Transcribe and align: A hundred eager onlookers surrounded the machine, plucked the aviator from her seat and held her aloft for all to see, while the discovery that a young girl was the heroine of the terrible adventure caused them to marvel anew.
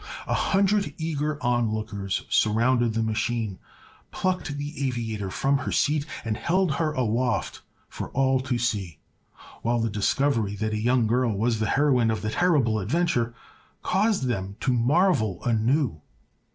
A 0.25 0.33
hundred 0.33 0.95
eager 0.97 1.37
onlookers 1.43 2.25
surrounded 2.27 2.95
the 2.95 3.03
machine, 3.03 3.59
plucked 4.09 4.57
the 4.57 4.87
aviator 4.87 5.29
from 5.29 5.59
her 5.59 5.71
seat 5.71 6.07
and 6.25 6.37
held 6.37 6.77
her 6.77 6.91
aloft 6.93 7.61
for 7.87 8.09
all 8.09 8.39
to 8.39 8.57
see, 8.57 8.97
while 9.61 9.79
the 9.79 9.91
discovery 9.91 10.55
that 10.55 10.73
a 10.73 10.81
young 10.81 11.05
girl 11.05 11.37
was 11.37 11.59
the 11.59 11.69
heroine 11.77 12.09
of 12.09 12.23
the 12.23 12.31
terrible 12.31 12.79
adventure 12.79 13.35
caused 13.83 14.23
them 14.23 14.55
to 14.61 14.73
marvel 14.73 15.39
anew. 15.43 16.01